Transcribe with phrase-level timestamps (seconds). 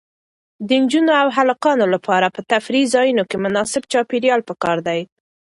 [0.67, 5.01] د نجونو او هلکانو لپاره په تفریحي ځایونو کې مناسب چاپیریال پکار دی.